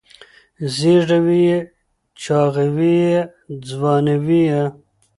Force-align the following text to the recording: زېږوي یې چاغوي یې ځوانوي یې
زېږوي 0.75 1.39
یې 1.47 1.59
چاغوي 2.21 2.93
یې 3.09 3.19
ځوانوي 3.67 4.41
یې 4.51 4.63